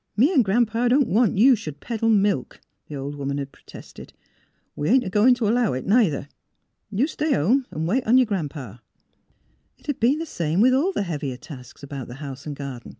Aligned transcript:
"Me 0.14 0.30
an' 0.34 0.42
Gran 0.42 0.66
'pa 0.66 0.88
don't 0.88 1.08
want 1.08 1.38
you 1.38 1.56
should 1.56 1.80
peddle 1.80 2.10
milk," 2.10 2.60
the 2.88 2.96
old 2.96 3.14
woman 3.14 3.38
had 3.38 3.50
protested.'' 3.50 4.12
We 4.76 4.90
ain't 4.90 5.04
a 5.04 5.08
goin' 5.08 5.32
t' 5.34 5.42
allow 5.46 5.72
it, 5.72 5.86
neither. 5.86 6.28
You 6.90 7.06
stay 7.06 7.32
home 7.32 7.64
an' 7.70 7.86
wait 7.86 8.06
on 8.06 8.18
yer 8.18 8.26
Gran 8.26 8.50
'pa." 8.50 8.82
It 9.78 9.86
had 9.86 9.98
been 9.98 10.18
the 10.18 10.26
same 10.26 10.60
with 10.60 10.74
all 10.74 10.92
the 10.92 11.04
heavier 11.04 11.38
tasks 11.38 11.82
about 11.82 12.08
the 12.08 12.16
house 12.20 12.44
and 12.44 12.54
garden. 12.54 12.98